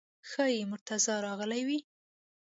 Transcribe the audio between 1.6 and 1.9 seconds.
وي.